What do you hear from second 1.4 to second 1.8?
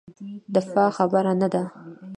نه ده.